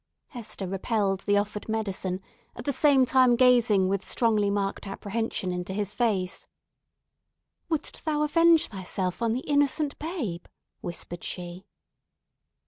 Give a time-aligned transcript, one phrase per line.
[0.29, 2.21] Hester repelled the offered medicine,
[2.55, 6.47] at the same time gazing with strongly marked apprehension into his face.
[7.69, 10.47] "Wouldst thou avenge thyself on the innocent babe?"
[10.79, 11.67] whispered she.